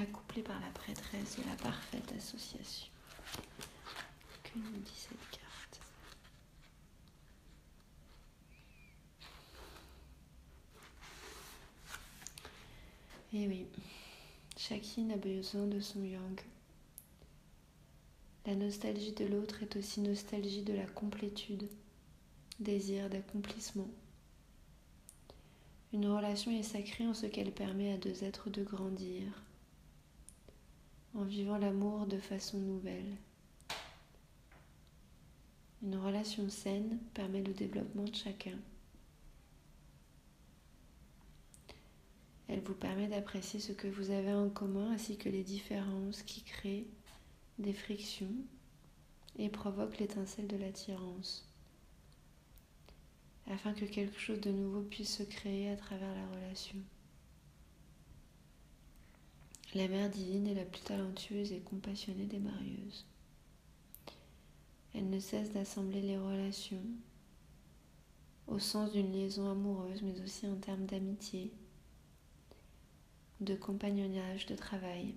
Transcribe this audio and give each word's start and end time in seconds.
accouplé 0.00 0.42
par 0.42 0.58
la 0.60 0.68
prêtresse 0.68 1.36
de 1.38 1.48
la 1.48 1.56
parfaite 1.56 2.12
association. 2.16 2.88
Que 4.42 4.58
nous 4.58 4.78
dit 4.78 4.92
cette 4.94 5.30
carte 5.30 5.80
Eh 13.32 13.48
oui, 13.48 13.66
chacune 14.56 15.12
a 15.12 15.16
besoin 15.16 15.66
de 15.66 15.80
son 15.80 16.02
yang. 16.04 16.40
La 18.46 18.54
nostalgie 18.54 19.12
de 19.12 19.26
l'autre 19.26 19.62
est 19.62 19.76
aussi 19.76 20.00
nostalgie 20.00 20.62
de 20.62 20.72
la 20.72 20.86
complétude, 20.86 21.68
désir 22.60 23.10
d'accomplissement. 23.10 23.88
Une 25.92 26.06
relation 26.06 26.50
est 26.52 26.62
sacrée 26.62 27.06
en 27.06 27.14
ce 27.14 27.26
qu'elle 27.26 27.52
permet 27.52 27.92
à 27.92 27.98
deux 27.98 28.22
êtres 28.22 28.48
de 28.48 28.62
grandir, 28.62 29.42
en 31.16 31.24
vivant 31.24 31.56
l'amour 31.56 32.06
de 32.06 32.18
façon 32.18 32.58
nouvelle. 32.58 33.16
Une 35.82 35.96
relation 35.96 36.48
saine 36.50 36.98
permet 37.14 37.42
le 37.42 37.54
développement 37.54 38.04
de 38.04 38.14
chacun. 38.14 38.58
Elle 42.48 42.60
vous 42.60 42.74
permet 42.74 43.08
d'apprécier 43.08 43.60
ce 43.60 43.72
que 43.72 43.88
vous 43.88 44.10
avez 44.10 44.32
en 44.32 44.50
commun 44.50 44.92
ainsi 44.92 45.16
que 45.16 45.28
les 45.28 45.42
différences 45.42 46.22
qui 46.22 46.42
créent 46.42 46.86
des 47.58 47.72
frictions 47.72 48.34
et 49.38 49.48
provoquent 49.48 49.98
l'étincelle 49.98 50.46
de 50.46 50.56
l'attirance 50.56 51.48
afin 53.48 53.72
que 53.72 53.84
quelque 53.84 54.18
chose 54.18 54.40
de 54.40 54.50
nouveau 54.50 54.82
puisse 54.82 55.18
se 55.18 55.22
créer 55.22 55.70
à 55.70 55.76
travers 55.76 56.12
la 56.14 56.26
relation. 56.36 56.76
La 59.74 59.88
mère 59.88 60.08
divine 60.08 60.46
est 60.46 60.54
la 60.54 60.64
plus 60.64 60.80
talentueuse 60.80 61.52
et 61.52 61.60
compassionnée 61.60 62.26
des 62.26 62.38
marieuses. 62.38 63.04
Elle 64.94 65.10
ne 65.10 65.18
cesse 65.18 65.52
d'assembler 65.52 66.00
les 66.00 66.16
relations 66.16 66.82
au 68.46 68.58
sens 68.58 68.92
d'une 68.92 69.12
liaison 69.12 69.50
amoureuse, 69.50 70.02
mais 70.02 70.20
aussi 70.22 70.46
en 70.46 70.56
termes 70.56 70.86
d'amitié, 70.86 71.52
de 73.40 73.54
compagnonnage, 73.54 74.46
de 74.46 74.54
travail, 74.54 75.14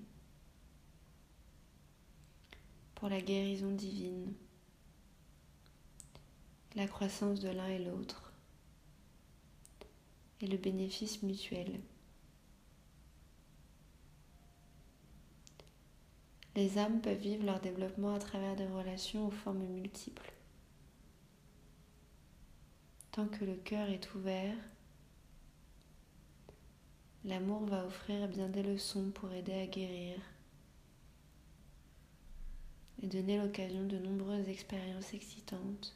pour 2.95 3.07
la 3.07 3.21
guérison 3.21 3.71
divine, 3.71 4.33
la 6.75 6.87
croissance 6.87 7.39
de 7.39 7.49
l'un 7.49 7.69
et 7.69 7.79
l'autre, 7.79 8.33
et 10.41 10.47
le 10.47 10.57
bénéfice 10.57 11.23
mutuel. 11.23 11.79
Les 16.55 16.77
âmes 16.77 17.01
peuvent 17.01 17.17
vivre 17.17 17.45
leur 17.45 17.59
développement 17.59 18.13
à 18.13 18.19
travers 18.19 18.55
des 18.55 18.65
relations 18.65 19.27
aux 19.27 19.31
formes 19.31 19.67
multiples. 19.67 20.33
Tant 23.11 23.27
que 23.27 23.45
le 23.45 23.55
cœur 23.55 23.89
est 23.89 24.13
ouvert, 24.15 24.55
l'amour 27.23 27.65
va 27.65 27.85
offrir 27.85 28.27
bien 28.27 28.49
des 28.49 28.63
leçons 28.63 29.11
pour 29.11 29.31
aider 29.31 29.53
à 29.53 29.67
guérir 29.67 30.19
et 33.01 33.07
donner 33.07 33.37
l'occasion 33.37 33.85
de 33.85 33.97
nombreuses 33.97 34.49
expériences 34.49 35.13
excitantes, 35.13 35.95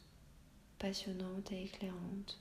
passionnantes 0.78 1.52
et 1.52 1.64
éclairantes. 1.64 2.40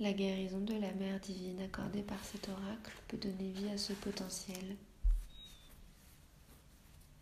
La 0.00 0.12
guérison 0.12 0.60
de 0.60 0.74
la 0.74 0.92
mère 0.92 1.20
divine 1.20 1.60
accordée 1.62 2.02
par 2.02 2.22
cet 2.24 2.48
oracle 2.48 2.92
peut 3.06 3.16
donner 3.16 3.50
vie 3.50 3.68
à 3.68 3.78
ce 3.78 3.92
potentiel 3.92 4.76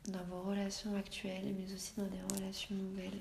dans 0.08 0.24
vos 0.24 0.40
relations 0.42 0.96
actuelles, 0.96 1.54
mais 1.54 1.72
aussi 1.74 1.92
dans 1.98 2.06
des 2.06 2.22
relations 2.34 2.74
nouvelles. 2.74 3.20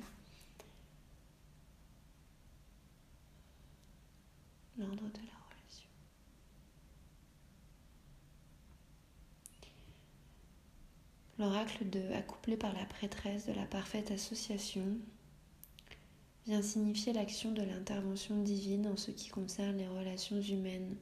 L'ordre 4.78 5.04
de 5.04 5.20
la 5.20 5.38
relation. 5.50 5.90
L'oracle 11.38 11.90
de 11.90 12.14
accouplé 12.14 12.56
par 12.56 12.74
la 12.74 12.86
prêtresse 12.86 13.48
de 13.48 13.54
la 13.54 13.66
parfaite 13.66 14.12
association 14.12 14.98
vient 16.46 16.62
signifier 16.62 17.14
l'action 17.14 17.52
de 17.52 17.62
l'intervention 17.62 18.42
divine 18.42 18.88
en 18.88 18.98
ce 18.98 19.12
qui 19.12 19.30
concerne 19.30 19.78
les 19.78 19.88
relations 19.88 20.42
humaines. 20.42 20.96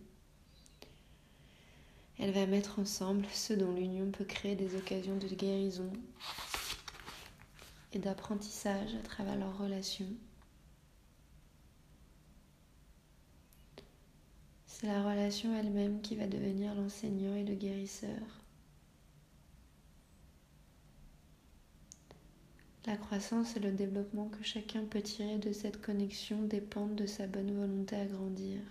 Elle 2.18 2.32
va 2.32 2.46
mettre 2.46 2.80
ensemble 2.80 3.26
ce 3.34 3.54
dont 3.54 3.74
l'union 3.74 4.12
peut 4.12 4.26
créer 4.26 4.56
des 4.56 4.76
occasions 4.76 5.16
de 5.16 5.28
guérison 5.28 5.92
et 7.94 8.00
d'apprentissage 8.00 8.94
à 8.96 9.04
travers 9.04 9.38
leurs 9.38 9.58
relations. 9.58 10.14
C'est 14.68 14.88
la 14.88 15.04
relation 15.04 15.58
elle-même 15.58 16.02
qui 16.02 16.16
va 16.16 16.28
devenir 16.28 16.76
l'enseignant 16.76 17.36
et 17.36 17.44
le 17.44 17.56
guérisseur. 17.56 18.20
La 22.90 22.98
croissance 22.98 23.56
et 23.56 23.60
le 23.60 23.72
développement 23.72 24.30
que 24.30 24.44
chacun 24.44 24.84
peut 24.84 25.04
tirer 25.04 25.38
de 25.38 25.54
cette 25.54 25.80
connexion 25.80 26.42
dépendent 26.42 26.96
de 26.96 27.06
sa 27.06 27.28
bonne 27.28 27.56
volonté 27.56 27.96
à 27.96 28.06
grandir. 28.08 28.62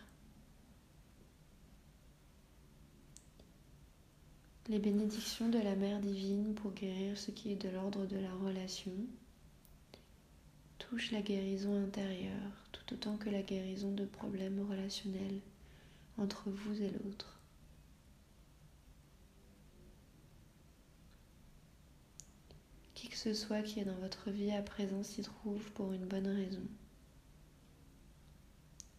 Les 4.66 4.80
bénédictions 4.80 5.48
de 5.48 5.60
la 5.60 5.76
Mère 5.76 6.00
divine 6.00 6.52
pour 6.56 6.72
guérir 6.72 7.16
ce 7.16 7.30
qui 7.30 7.52
est 7.52 7.62
de 7.62 7.68
l'ordre 7.68 8.06
de 8.06 8.16
la 8.18 8.34
relation 8.34 8.90
touchent 10.80 11.12
la 11.12 11.22
guérison 11.22 11.80
intérieure 11.80 12.66
tout 12.72 12.94
autant 12.94 13.16
que 13.18 13.30
la 13.30 13.42
guérison 13.42 13.92
de 13.92 14.04
problèmes 14.04 14.66
relationnels 14.68 15.38
entre 16.16 16.50
vous 16.50 16.82
et 16.82 16.90
l'autre. 16.90 17.38
Qui 22.98 23.06
que 23.06 23.16
ce 23.28 23.34
soit 23.34 23.60
qui 23.60 23.80
est 23.80 23.84
dans 23.84 23.96
votre 23.96 24.30
vie 24.30 24.52
à 24.52 24.62
présent 24.62 25.02
s'y 25.02 25.20
trouve 25.20 25.70
pour 25.72 25.92
une 25.92 26.06
bonne 26.06 26.28
raison. 26.28 26.62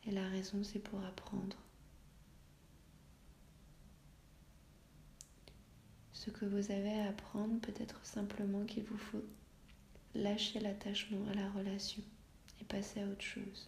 Et 0.05 0.11
la 0.11 0.27
raison, 0.29 0.63
c'est 0.63 0.77
pour 0.77 1.03
apprendre. 1.03 1.57
Ce 6.13 6.29
que 6.29 6.45
vous 6.45 6.71
avez 6.71 6.99
à 6.99 7.09
apprendre 7.09 7.59
peut 7.59 7.73
être 7.79 8.05
simplement 8.05 8.65
qu'il 8.65 8.83
vous 8.83 8.99
faut 8.99 9.23
lâcher 10.13 10.59
l'attachement 10.59 11.27
à 11.31 11.33
la 11.33 11.49
relation 11.49 12.03
et 12.61 12.65
passer 12.65 13.01
à 13.01 13.07
autre 13.07 13.23
chose. 13.23 13.67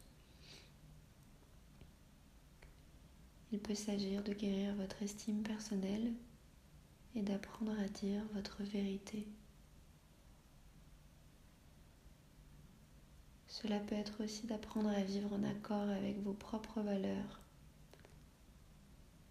Il 3.52 3.58
peut 3.58 3.74
s'agir 3.74 4.24
de 4.24 4.34
guérir 4.34 4.76
votre 4.76 5.02
estime 5.02 5.42
personnelle 5.42 6.14
et 7.16 7.24
d'apprendre 7.24 7.80
à 7.80 7.88
dire 7.88 8.22
votre 8.36 8.62
vérité 8.62 9.28
Cela 13.62 13.80
peut 13.80 13.96
être 13.96 14.24
aussi 14.24 14.48
d'apprendre 14.48 14.90
à 14.90 15.04
vivre 15.04 15.32
en 15.34 15.44
accord 15.44 15.88
avec 15.88 16.20
vos 16.24 16.34
propres 16.34 16.82
valeurs 16.82 17.40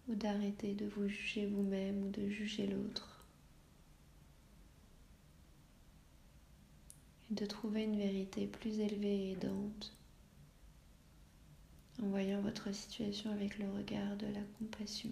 ou 0.07 0.15
d'arrêter 0.15 0.73
de 0.73 0.85
vous 0.85 1.09
juger 1.09 1.47
vous-même 1.47 2.03
ou 2.03 2.09
de 2.09 2.29
juger 2.29 2.67
l'autre. 2.67 3.25
Et 7.29 7.33
de 7.33 7.45
trouver 7.45 7.83
une 7.83 7.97
vérité 7.97 8.47
plus 8.47 8.79
élevée 8.79 9.27
et 9.27 9.31
aidante 9.33 9.93
en 12.01 12.07
voyant 12.07 12.39
votre 12.39 12.73
situation 12.73 13.31
avec 13.33 13.59
le 13.59 13.69
regard 13.69 14.15
de 14.15 14.27
la 14.27 14.41
compassion. 14.57 15.11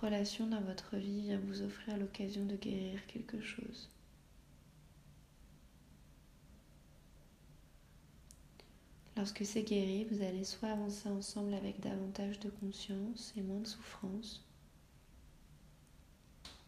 Relation 0.00 0.46
dans 0.46 0.60
votre 0.60 0.96
vie 0.96 1.22
vient 1.22 1.40
vous 1.40 1.62
offrir 1.62 1.96
l'occasion 1.96 2.44
de 2.44 2.56
guérir 2.56 3.04
quelque 3.06 3.40
chose. 3.40 3.90
Lorsque 9.16 9.44
c'est 9.44 9.64
guéri, 9.64 10.04
vous 10.04 10.22
allez 10.22 10.44
soit 10.44 10.68
avancer 10.68 11.08
ensemble 11.08 11.52
avec 11.54 11.80
davantage 11.80 12.38
de 12.38 12.50
conscience 12.50 13.32
et 13.36 13.42
moins 13.42 13.58
de 13.58 13.66
souffrance, 13.66 14.46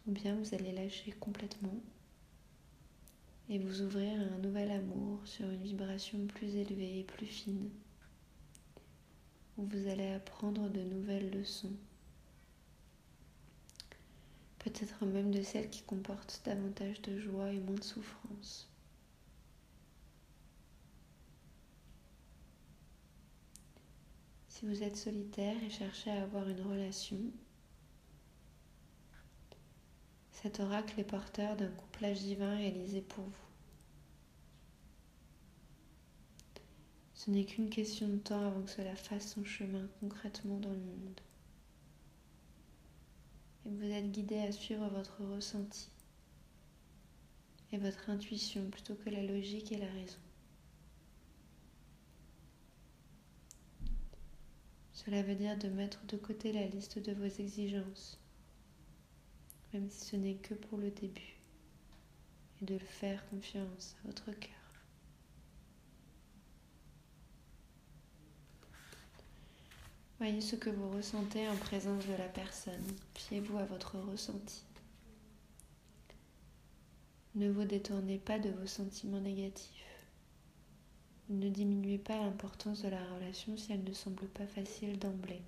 ou 0.05 0.11
bien 0.11 0.35
vous 0.35 0.53
allez 0.53 0.73
lâcher 0.73 1.11
complètement 1.13 1.79
et 3.49 3.57
vous 3.57 3.81
ouvrir 3.81 4.19
à 4.19 4.35
un 4.35 4.39
nouvel 4.39 4.71
amour 4.71 5.19
sur 5.25 5.49
une 5.49 5.63
vibration 5.63 6.25
plus 6.27 6.55
élevée 6.55 6.99
et 6.99 7.03
plus 7.03 7.25
fine, 7.25 7.69
où 9.57 9.63
vous 9.63 9.87
allez 9.87 10.11
apprendre 10.11 10.69
de 10.69 10.81
nouvelles 10.81 11.31
leçons 11.31 11.75
peut-être 14.63 15.05
même 15.05 15.31
de 15.31 15.41
celles 15.41 15.69
qui 15.69 15.81
comportent 15.81 16.41
davantage 16.45 17.01
de 17.01 17.19
joie 17.19 17.51
et 17.51 17.59
moins 17.59 17.75
de 17.75 17.83
souffrance. 17.83 18.69
Si 24.49 24.67
vous 24.67 24.83
êtes 24.83 24.97
solitaire 24.97 25.55
et 25.63 25.69
cherchez 25.71 26.11
à 26.11 26.21
avoir 26.21 26.47
une 26.47 26.61
relation, 26.61 27.17
cet 30.31 30.59
oracle 30.59 30.99
est 30.99 31.03
porteur 31.03 31.55
d'un 31.55 31.71
couplage 31.71 32.19
divin 32.19 32.55
réalisé 32.55 33.01
pour 33.01 33.23
vous. 33.23 33.31
Ce 37.15 37.31
n'est 37.31 37.45
qu'une 37.45 37.69
question 37.69 38.07
de 38.07 38.17
temps 38.17 38.45
avant 38.45 38.61
que 38.61 38.69
cela 38.69 38.95
fasse 38.95 39.33
son 39.33 39.43
chemin 39.43 39.87
concrètement 39.99 40.59
dans 40.59 40.71
le 40.71 40.77
monde. 40.77 41.21
Et 43.65 43.69
vous 43.69 43.91
êtes 43.91 44.11
guidé 44.11 44.39
à 44.39 44.51
suivre 44.51 44.87
votre 44.89 45.23
ressenti 45.23 45.89
et 47.71 47.77
votre 47.77 48.09
intuition 48.09 48.69
plutôt 48.69 48.95
que 48.95 49.09
la 49.09 49.23
logique 49.23 49.71
et 49.71 49.77
la 49.77 49.91
raison. 49.91 50.19
Cela 54.93 55.23
veut 55.23 55.35
dire 55.35 55.57
de 55.57 55.67
mettre 55.67 56.05
de 56.05 56.17
côté 56.17 56.51
la 56.51 56.67
liste 56.67 56.99
de 56.99 57.11
vos 57.13 57.25
exigences, 57.25 58.19
même 59.73 59.89
si 59.89 60.05
ce 60.05 60.15
n'est 60.15 60.35
que 60.35 60.53
pour 60.53 60.77
le 60.77 60.91
début, 60.91 61.39
et 62.61 62.65
de 62.65 62.77
faire 62.77 63.27
confiance 63.29 63.95
à 64.03 64.07
votre 64.07 64.31
cœur. 64.31 64.60
Voyez 70.21 70.41
ce 70.41 70.55
que 70.55 70.69
vous 70.69 70.91
ressentez 70.91 71.49
en 71.49 71.55
présence 71.55 72.05
de 72.05 72.13
la 72.13 72.27
personne. 72.27 72.85
Fiez-vous 73.15 73.57
à 73.57 73.65
votre 73.65 73.97
ressenti. 73.97 74.61
Ne 77.33 77.49
vous 77.49 77.63
détournez 77.63 78.19
pas 78.19 78.37
de 78.37 78.51
vos 78.51 78.67
sentiments 78.67 79.19
négatifs. 79.19 80.05
Ne 81.29 81.49
diminuez 81.49 81.97
pas 81.97 82.19
l'importance 82.19 82.83
de 82.83 82.89
la 82.89 83.03
relation 83.15 83.57
si 83.57 83.73
elle 83.73 83.83
ne 83.83 83.93
semble 83.93 84.27
pas 84.27 84.45
facile 84.45 84.99
d'emblée. 84.99 85.41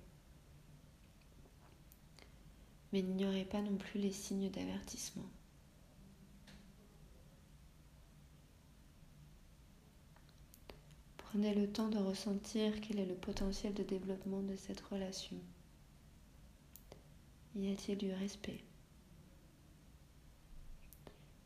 Mais 2.92 3.02
n'ignorez 3.02 3.44
pas 3.44 3.62
non 3.62 3.76
plus 3.76 4.00
les 4.00 4.10
signes 4.10 4.50
d'avertissement. 4.50 5.30
Prenez 11.34 11.52
le 11.52 11.66
temps 11.66 11.88
de 11.88 11.98
ressentir 11.98 12.80
quel 12.80 13.00
est 13.00 13.06
le 13.06 13.16
potentiel 13.16 13.74
de 13.74 13.82
développement 13.82 14.40
de 14.40 14.54
cette 14.54 14.80
relation. 14.82 15.36
Y 17.56 17.72
a-t-il 17.72 17.98
du 17.98 18.12
respect? 18.12 18.60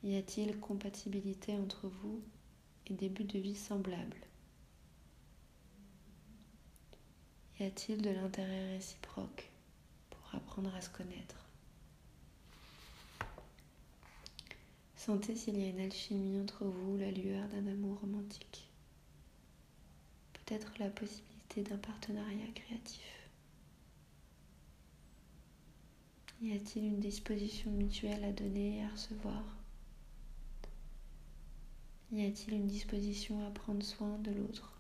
Y 0.05 0.17
a-t-il 0.17 0.61
compatibilité 0.61 1.55
entre 1.55 1.89
vous 1.89 2.21
et 2.89 2.93
des 2.93 3.09
buts 3.09 3.25
de 3.25 3.39
vie 3.39 3.57
semblables? 3.57 4.21
Y 7.59 7.63
a-t-il 7.63 8.03
de 8.03 8.11
l'intérêt 8.11 8.75
réciproque 8.75 9.51
pour 10.11 10.35
apprendre 10.35 10.75
à 10.75 10.83
se 10.83 10.91
connaître? 10.91 11.47
Sentez 14.97 15.35
s'il 15.35 15.59
y 15.59 15.65
a 15.65 15.71
une 15.71 15.81
alchimie 15.81 16.39
entre 16.43 16.67
vous, 16.67 16.99
la 16.99 17.11
lueur 17.11 17.49
d'un 17.49 17.67
amour 17.67 17.99
romantique 18.01 18.68
peut-être 20.49 20.73
la 20.79 20.89
possibilité 20.89 21.63
d'un 21.63 21.77
partenariat 21.77 22.47
créatif. 22.55 23.31
Y 26.41 26.53
a-t-il 26.53 26.85
une 26.87 27.01
disposition 27.01 27.71
mutuelle 27.71 28.25
à 28.25 28.33
donner 28.33 28.79
et 28.79 28.85
à 28.85 28.89
recevoir? 28.89 29.45
Y 32.13 32.25
a-t-il 32.25 32.55
une 32.55 32.67
disposition 32.67 33.47
à 33.47 33.51
prendre 33.51 33.83
soin 33.83 34.19
de 34.21 34.31
l'autre, 34.31 34.73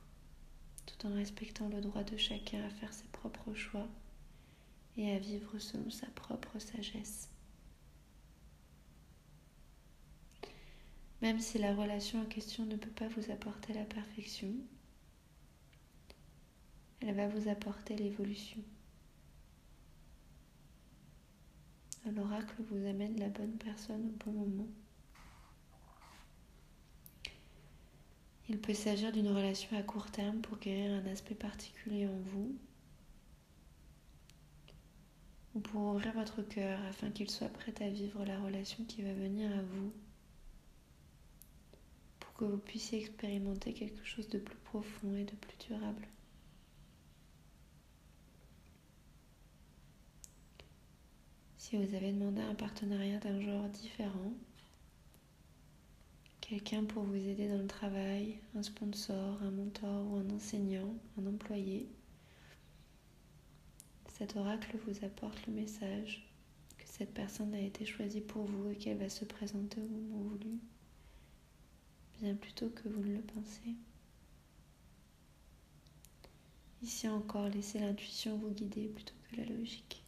tout 0.86 1.06
en 1.06 1.12
respectant 1.12 1.68
le 1.68 1.82
droit 1.82 2.04
de 2.04 2.16
chacun 2.16 2.64
à 2.64 2.70
faire 2.70 2.92
ses 2.92 3.08
propres 3.08 3.52
choix 3.52 3.88
et 4.96 5.12
à 5.12 5.18
vivre 5.18 5.58
selon 5.58 5.90
sa 5.90 6.06
propre 6.06 6.58
sagesse? 6.58 7.28
Même 11.20 11.40
si 11.40 11.58
la 11.58 11.74
relation 11.74 12.22
en 12.22 12.26
question 12.26 12.64
ne 12.64 12.76
peut 12.76 12.88
pas 12.90 13.08
vous 13.08 13.30
apporter 13.30 13.74
la 13.74 13.84
perfection, 13.84 14.54
elle 17.00 17.14
va 17.14 17.28
vous 17.28 17.48
apporter 17.48 17.96
l'évolution. 17.96 18.62
L'oracle 22.14 22.62
vous 22.70 22.86
amène 22.86 23.18
la 23.18 23.28
bonne 23.28 23.56
personne 23.58 24.06
au 24.06 24.24
bon 24.24 24.32
moment. 24.32 24.68
Il 28.48 28.58
peut 28.58 28.72
s'agir 28.72 29.12
d'une 29.12 29.28
relation 29.28 29.76
à 29.76 29.82
court 29.82 30.10
terme 30.10 30.40
pour 30.40 30.58
guérir 30.58 30.92
un 30.94 31.06
aspect 31.06 31.34
particulier 31.34 32.06
en 32.06 32.16
vous 32.16 32.56
ou 35.54 35.60
pour 35.60 35.82
ouvrir 35.82 36.14
votre 36.14 36.40
cœur 36.42 36.80
afin 36.88 37.10
qu'il 37.10 37.28
soit 37.30 37.48
prêt 37.48 37.74
à 37.80 37.90
vivre 37.90 38.24
la 38.24 38.40
relation 38.40 38.84
qui 38.84 39.02
va 39.02 39.12
venir 39.12 39.50
à 39.52 39.62
vous 39.62 39.92
pour 42.20 42.32
que 42.34 42.44
vous 42.44 42.58
puissiez 42.58 43.00
expérimenter 43.00 43.74
quelque 43.74 44.04
chose 44.04 44.28
de 44.28 44.38
plus 44.38 44.56
profond 44.56 45.14
et 45.14 45.24
de 45.24 45.34
plus 45.36 45.68
durable. 45.68 46.08
Si 51.68 51.76
vous 51.76 51.94
avez 51.94 52.12
demandé 52.12 52.40
un 52.40 52.54
partenariat 52.54 53.18
d'un 53.18 53.42
genre 53.42 53.68
différent, 53.68 54.32
quelqu'un 56.40 56.84
pour 56.84 57.02
vous 57.02 57.14
aider 57.14 57.46
dans 57.46 57.58
le 57.58 57.66
travail, 57.66 58.38
un 58.54 58.62
sponsor, 58.62 59.42
un 59.42 59.50
mentor 59.50 60.10
ou 60.10 60.16
un 60.16 60.30
enseignant, 60.30 60.94
un 61.20 61.26
employé, 61.26 61.86
cet 64.08 64.36
oracle 64.36 64.78
vous 64.86 65.04
apporte 65.04 65.46
le 65.46 65.52
message 65.52 66.26
que 66.78 66.84
cette 66.86 67.12
personne 67.12 67.52
a 67.52 67.60
été 67.60 67.84
choisie 67.84 68.22
pour 68.22 68.44
vous 68.44 68.70
et 68.70 68.76
qu'elle 68.76 68.96
va 68.96 69.10
se 69.10 69.26
présenter 69.26 69.82
au 69.82 69.88
moment 69.88 70.22
voulu, 70.22 70.58
bien 72.22 72.34
plus 72.34 72.54
tôt 72.54 72.70
que 72.70 72.88
vous 72.88 73.04
ne 73.04 73.16
le 73.16 73.22
pensez. 73.22 73.74
Ici 76.80 77.06
encore, 77.10 77.50
laissez 77.50 77.78
l'intuition 77.78 78.38
vous 78.38 78.52
guider 78.52 78.88
plutôt 78.88 79.12
que 79.30 79.36
la 79.36 79.44
logique. 79.44 80.02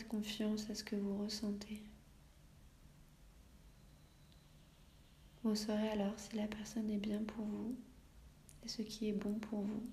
Confiance 0.00 0.70
à 0.70 0.74
ce 0.74 0.84
que 0.84 0.96
vous 0.96 1.18
ressentez. 1.18 1.82
Vous 5.42 5.54
saurez 5.54 5.90
alors 5.90 6.18
si 6.18 6.34
la 6.34 6.46
personne 6.46 6.88
est 6.88 6.98
bien 6.98 7.22
pour 7.22 7.44
vous 7.44 7.76
et 8.64 8.68
ce 8.68 8.80
qui 8.80 9.08
est 9.08 9.12
bon 9.12 9.34
pour 9.34 9.60
vous. 9.60 9.86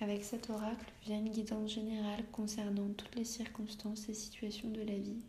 Avec 0.00 0.24
cet 0.24 0.50
oracle 0.50 0.92
vient 1.04 1.18
une 1.18 1.30
guidance 1.30 1.70
générale 1.70 2.24
concernant 2.32 2.88
toutes 2.92 3.14
les 3.14 3.24
circonstances 3.24 4.08
et 4.08 4.14
situations 4.14 4.70
de 4.70 4.82
la 4.82 4.98
vie. 4.98 5.22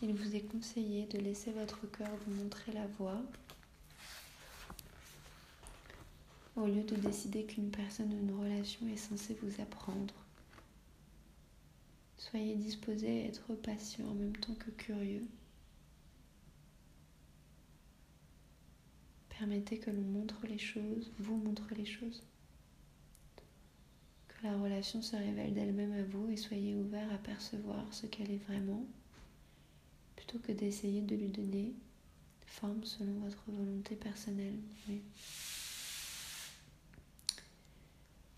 Il 0.00 0.14
vous 0.14 0.34
est 0.34 0.50
conseillé 0.50 1.04
de 1.06 1.18
laisser 1.18 1.52
votre 1.52 1.86
cœur 1.90 2.10
vous 2.26 2.34
montrer 2.34 2.72
la 2.72 2.86
voie 2.98 3.22
au 6.56 6.66
lieu 6.66 6.82
de 6.82 6.96
décider 6.96 7.44
qu'une 7.44 7.70
personne 7.70 8.12
ou 8.12 8.18
une 8.18 8.38
relation 8.38 8.86
est 8.88 8.96
censée 8.96 9.36
vous 9.42 9.60
apprendre. 9.60 10.14
Soyez 12.16 12.56
disposé 12.56 13.22
à 13.22 13.24
être 13.26 13.54
patient 13.54 14.06
en 14.06 14.14
même 14.14 14.36
temps 14.36 14.54
que 14.54 14.70
curieux. 14.70 15.26
Permettez 19.30 19.78
que 19.78 19.90
l'on 19.90 20.02
montre 20.02 20.46
les 20.46 20.58
choses, 20.58 21.10
vous 21.18 21.36
montre 21.36 21.66
les 21.74 21.84
choses. 21.84 22.22
Que 24.28 24.46
la 24.46 24.56
relation 24.56 25.02
se 25.02 25.16
révèle 25.16 25.54
d'elle-même 25.54 25.92
à 25.92 26.04
vous 26.04 26.30
et 26.30 26.36
soyez 26.36 26.76
ouvert 26.76 27.12
à 27.12 27.18
percevoir 27.18 27.92
ce 27.92 28.06
qu'elle 28.06 28.30
est 28.30 28.44
vraiment, 28.46 28.86
plutôt 30.14 30.38
que 30.38 30.52
d'essayer 30.52 31.00
de 31.00 31.16
lui 31.16 31.28
donner 31.28 31.74
forme 32.46 32.84
selon 32.84 33.14
votre 33.20 33.42
volonté 33.50 33.96
personnelle. 33.96 34.58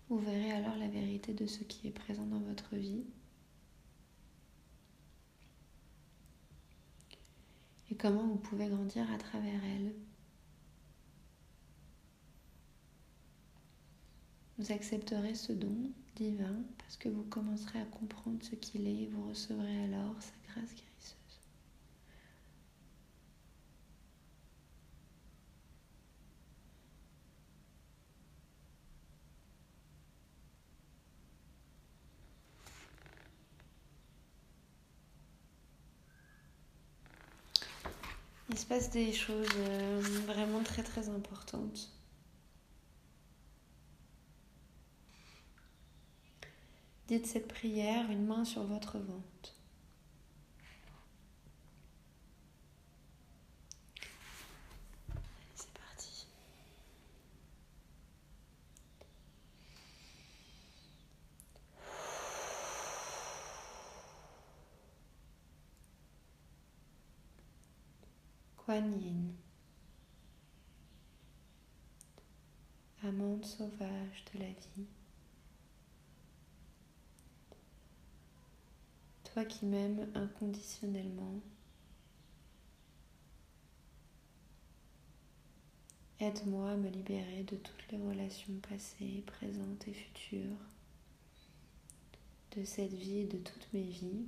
Vous 0.07 0.19
verrez 0.19 0.51
alors 0.51 0.77
la 0.77 0.87
vérité 0.87 1.33
de 1.33 1.47
ce 1.47 1.63
qui 1.63 1.87
est 1.87 1.91
présent 1.91 2.25
dans 2.27 2.39
votre 2.39 2.75
vie. 2.75 3.03
Et 7.89 7.95
comment 7.95 8.27
vous 8.27 8.35
pouvez 8.37 8.67
grandir 8.67 9.11
à 9.11 9.17
travers 9.17 9.63
elle. 9.75 9.93
Vous 14.57 14.71
accepterez 14.71 15.33
ce 15.33 15.51
don 15.51 15.75
divin 16.15 16.63
parce 16.77 16.97
que 16.97 17.09
vous 17.09 17.23
commencerez 17.23 17.79
à 17.81 17.85
comprendre 17.85 18.39
ce 18.41 18.55
qu'il 18.55 18.87
est 18.87 19.03
et 19.03 19.07
vous 19.07 19.27
recevrez 19.27 19.83
alors 19.83 20.15
sa 20.21 20.33
grâce 20.53 20.73
guérisseuse. 20.75 21.15
Il 38.55 38.59
se 38.59 38.65
passe 38.67 38.89
des 38.89 39.11
choses 39.11 39.49
euh, 39.57 39.99
vraiment 40.27 40.63
très 40.63 40.81
très 40.81 41.09
importantes. 41.09 41.91
Dites 47.09 47.27
cette 47.27 47.49
prière, 47.49 48.09
une 48.09 48.25
main 48.25 48.45
sur 48.45 48.63
votre 48.63 48.97
ventre. 48.97 49.57
C'est 55.55 55.67
parti. 55.73 56.25
Kuan 68.65 68.99
Yin. 68.99 69.35
Amande 73.03 73.45
sauvage 73.45 74.25
de 74.33 74.39
la 74.39 74.47
vie. 74.47 74.87
toi 79.35 79.45
qui 79.45 79.65
m'aimes 79.65 80.07
inconditionnellement. 80.15 81.41
Aide-moi 86.19 86.71
à 86.71 86.75
me 86.77 86.89
libérer 86.89 87.43
de 87.43 87.57
toutes 87.57 87.91
les 87.91 87.99
relations 87.99 88.53
passées, 88.67 89.23
présentes 89.27 89.87
et 89.89 89.93
futures, 89.93 90.57
de 92.55 92.63
cette 92.63 92.93
vie 92.93 93.19
et 93.19 93.27
de 93.27 93.37
toutes 93.37 93.67
mes 93.73 93.83
vies 93.83 94.25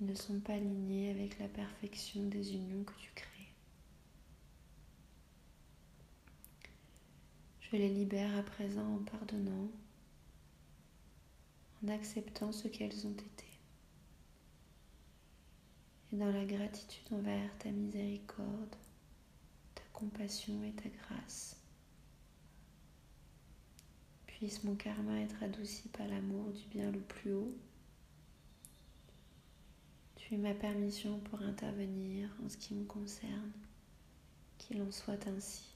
ne 0.00 0.14
sont 0.14 0.40
pas 0.40 0.54
alignées 0.54 1.10
avec 1.10 1.38
la 1.38 1.48
perfection 1.48 2.24
des 2.24 2.54
unions 2.54 2.84
que 2.84 2.94
tu 2.94 3.10
crées. 3.14 3.52
Je 7.60 7.76
les 7.76 7.88
libère 7.88 8.36
à 8.38 8.42
présent 8.42 8.96
en 8.96 8.98
pardonnant 8.98 9.68
en 11.82 11.88
acceptant 11.88 12.52
ce 12.52 12.68
qu'elles 12.68 13.06
ont 13.06 13.12
été. 13.12 13.44
Et 16.12 16.16
dans 16.16 16.30
la 16.30 16.44
gratitude 16.44 17.12
envers 17.12 17.58
ta 17.58 17.70
miséricorde, 17.70 18.76
ta 19.74 19.82
compassion 19.92 20.62
et 20.62 20.72
ta 20.72 20.88
grâce. 20.88 21.56
Puisse 24.26 24.64
mon 24.64 24.76
karma 24.76 25.20
être 25.20 25.42
adouci 25.42 25.88
par 25.88 26.06
l'amour 26.06 26.52
du 26.52 26.64
bien 26.66 26.90
le 26.90 27.00
plus 27.00 27.32
haut. 27.32 27.56
Tu 30.26 30.36
es 30.36 30.38
ma 30.38 30.54
permission 30.54 31.18
pour 31.18 31.42
intervenir 31.42 32.30
en 32.42 32.48
ce 32.48 32.56
qui 32.56 32.72
me 32.72 32.86
concerne. 32.86 33.52
Qu'il 34.56 34.80
en 34.80 34.90
soit 34.90 35.26
ainsi. 35.26 35.66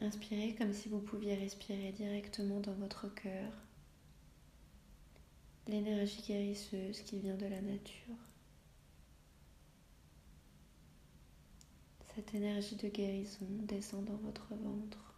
Inspirez 0.00 0.56
comme 0.56 0.72
si 0.72 0.88
vous 0.88 0.98
pouviez 0.98 1.36
respirer 1.36 1.92
directement 1.92 2.58
dans 2.58 2.74
votre 2.74 3.06
cœur 3.14 3.52
l'énergie 5.68 6.20
guérisseuse 6.22 7.00
qui 7.02 7.20
vient 7.20 7.36
de 7.36 7.46
la 7.46 7.60
nature. 7.60 8.16
Cette 12.16 12.34
énergie 12.34 12.74
de 12.74 12.88
guérison 12.88 13.46
descend 13.62 14.04
dans 14.04 14.16
votre 14.16 14.48
ventre. 14.56 15.13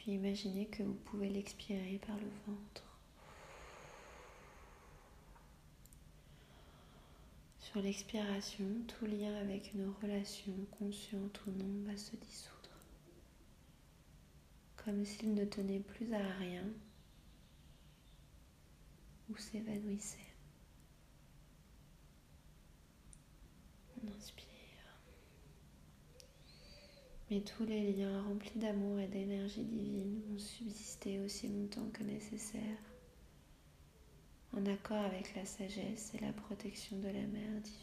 Puis 0.00 0.12
imaginez 0.12 0.64
que 0.64 0.82
vous 0.82 0.94
pouvez 0.94 1.28
l'expirer 1.28 2.00
par 2.06 2.16
le 2.16 2.30
ventre. 2.46 2.82
Sur 7.58 7.82
l'expiration, 7.82 8.64
tout 8.88 9.04
lien 9.04 9.34
avec 9.36 9.74
une 9.74 9.92
relation, 10.00 10.54
consciente 10.78 11.42
ou 11.46 11.50
non, 11.50 11.82
va 11.84 11.98
se 11.98 12.16
dissoudre. 12.16 12.70
Comme 14.78 15.04
s'il 15.04 15.34
ne 15.34 15.44
tenait 15.44 15.80
plus 15.80 16.10
à 16.14 16.26
rien 16.38 16.64
ou 19.28 19.36
s'évanouissait. 19.36 20.16
On 24.02 24.08
inspire. 24.16 24.49
Mais 27.30 27.40
tous 27.40 27.64
les 27.64 27.92
liens 27.92 28.22
remplis 28.22 28.58
d'amour 28.58 28.98
et 28.98 29.06
d'énergie 29.06 29.62
divine 29.62 30.20
vont 30.28 30.38
subsister 30.38 31.20
aussi 31.20 31.46
longtemps 31.46 31.88
que 31.92 32.02
nécessaire 32.02 32.78
en 34.52 34.66
accord 34.66 35.04
avec 35.04 35.34
la 35.36 35.44
sagesse 35.44 36.12
et 36.14 36.18
la 36.18 36.32
protection 36.32 36.98
de 36.98 37.06
la 37.06 37.12
mère 37.12 37.60
divine. 37.62 37.76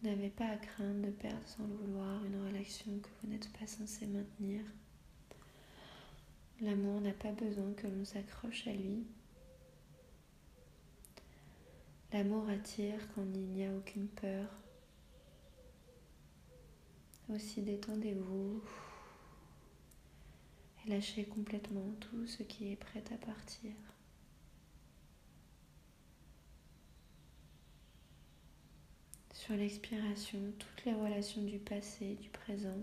Vous 0.00 0.10
n'avez 0.10 0.30
pas 0.30 0.46
à 0.46 0.56
craindre 0.56 1.06
de 1.06 1.10
perdre 1.10 1.46
sans 1.46 1.66
le 1.66 1.74
vouloir 1.74 2.24
une 2.24 2.46
relation 2.46 2.98
que 2.98 3.08
vous 3.20 3.30
n'êtes 3.30 3.50
pas 3.58 3.66
censé 3.66 4.06
maintenir. 4.06 4.62
L'amour 6.60 7.00
n'a 7.00 7.12
pas 7.12 7.32
besoin 7.32 7.72
que 7.72 7.88
l'on 7.88 8.04
s'accroche 8.04 8.68
à 8.68 8.72
lui. 8.72 9.04
L'amour 12.12 12.48
attire 12.48 13.00
quand 13.14 13.26
il 13.34 13.40
n'y 13.40 13.64
a 13.64 13.74
aucune 13.74 14.06
peur. 14.06 14.46
Aussi 17.30 17.62
détendez-vous 17.62 18.62
lâchez 20.86 21.24
complètement 21.24 21.94
tout 22.00 22.26
ce 22.26 22.42
qui 22.42 22.70
est 22.70 22.76
prêt 22.76 23.02
à 23.12 23.16
partir. 23.16 23.72
Sur 29.32 29.56
l'expiration, 29.56 30.38
toutes 30.58 30.84
les 30.84 30.94
relations 30.94 31.42
du 31.42 31.58
passé, 31.58 32.14
du 32.14 32.28
présent 32.28 32.78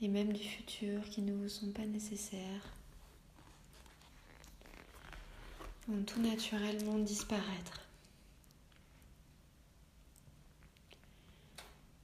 et 0.00 0.08
même 0.08 0.32
du 0.32 0.42
futur 0.42 1.02
qui 1.10 1.22
ne 1.22 1.34
vous 1.34 1.48
sont 1.48 1.72
pas 1.72 1.84
nécessaires 1.84 2.72
vont 5.88 6.02
tout 6.04 6.20
naturellement 6.20 6.98
disparaître. 6.98 7.89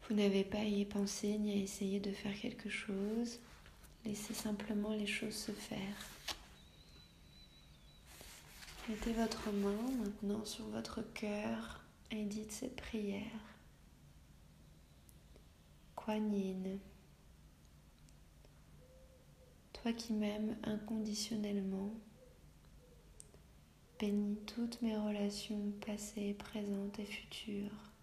Vous 0.09 0.15
n'avez 0.15 0.45
pas 0.45 0.59
à 0.59 0.65
y 0.65 0.85
penser 0.85 1.37
ni 1.37 1.53
à 1.53 1.57
essayer 1.57 1.99
de 1.99 2.13
faire 2.13 2.39
quelque 2.41 2.71
chose. 2.71 3.41
Laissez 4.05 4.35
simplement 4.35 4.95
les 4.95 5.07
choses 5.07 5.35
se 5.35 5.51
faire. 5.51 6.07
Mettez 8.89 9.13
votre 9.15 9.51
main 9.51 9.91
maintenant 9.99 10.45
sur 10.45 10.65
votre 10.67 11.03
cœur 11.13 11.85
et 12.13 12.25
dites 12.25 12.53
cette 12.53 12.77
prière. 12.77 13.21
Kuan 15.97 16.31
toi 19.73 19.93
qui 19.93 20.13
m'aimes 20.13 20.57
inconditionnellement, 20.63 21.93
bénis 23.99 24.39
toutes 24.47 24.81
mes 24.83 24.97
relations 24.97 25.73
passées, 25.85 26.35
présentes 26.35 26.99
et 27.01 27.05
futures. 27.05 27.96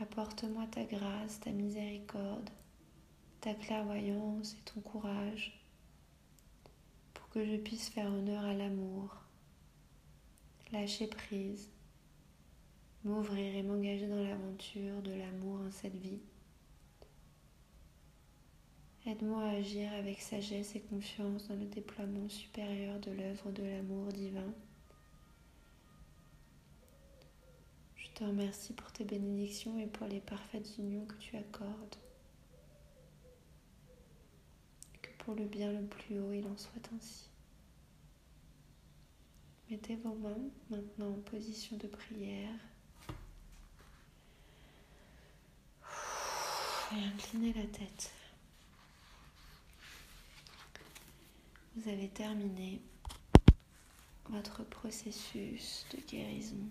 Apporte-moi 0.00 0.66
ta 0.66 0.84
grâce, 0.84 1.38
ta 1.38 1.50
miséricorde, 1.50 2.50
ta 3.40 3.54
clairvoyance 3.54 4.54
et 4.54 4.62
ton 4.64 4.80
courage 4.80 5.56
pour 7.12 7.28
que 7.28 7.44
je 7.44 7.56
puisse 7.56 7.90
faire 7.90 8.12
honneur 8.12 8.44
à 8.44 8.54
l'amour, 8.54 9.14
lâcher 10.72 11.06
prise, 11.06 11.70
m'ouvrir 13.04 13.54
et 13.54 13.62
m'engager 13.62 14.08
dans 14.08 14.22
l'aventure 14.22 15.00
de 15.02 15.12
l'amour 15.12 15.60
en 15.60 15.70
cette 15.70 15.96
vie. 15.96 16.22
Aide-moi 19.06 19.44
à 19.44 19.50
agir 19.50 19.92
avec 19.92 20.20
sagesse 20.20 20.74
et 20.74 20.80
confiance 20.80 21.46
dans 21.46 21.56
le 21.56 21.66
déploiement 21.66 22.28
supérieur 22.28 22.98
de 22.98 23.12
l'œuvre 23.12 23.52
de 23.52 23.62
l'amour 23.62 24.08
divin 24.08 24.52
te 28.14 28.22
remercie 28.22 28.72
pour 28.72 28.92
tes 28.92 29.04
bénédictions 29.04 29.78
et 29.78 29.86
pour 29.86 30.06
les 30.06 30.20
parfaites 30.20 30.78
unions 30.78 31.04
que 31.04 31.16
tu 31.16 31.36
accordes. 31.36 31.96
Que 35.02 35.10
pour 35.18 35.34
le 35.34 35.46
bien 35.46 35.72
le 35.72 35.84
plus 35.84 36.20
haut, 36.20 36.32
il 36.32 36.46
en 36.46 36.56
soit 36.56 36.88
ainsi. 36.96 37.28
Mettez 39.68 39.96
vos 39.96 40.14
mains 40.14 40.50
maintenant 40.70 41.10
en 41.10 41.20
position 41.22 41.76
de 41.76 41.88
prière. 41.88 42.54
Et 46.92 47.02
inclinez 47.02 47.52
la 47.54 47.66
tête. 47.66 48.12
Vous 51.74 51.88
avez 51.90 52.08
terminé 52.08 52.80
votre 54.28 54.62
processus 54.62 55.84
de 55.92 56.00
guérison. 56.08 56.68